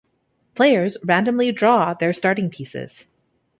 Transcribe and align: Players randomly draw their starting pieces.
Players 0.55 0.97
randomly 1.03 1.51
draw 1.51 1.93
their 1.93 2.11
starting 2.11 2.49
pieces. 2.49 3.05